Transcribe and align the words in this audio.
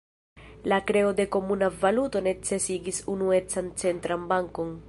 La 0.71 0.79
kreo 0.91 1.11
de 1.19 1.25
komuna 1.35 1.69
valuto 1.85 2.23
necesigis 2.31 3.05
unuecan 3.17 3.73
centran 3.85 4.31
bankon. 4.35 4.79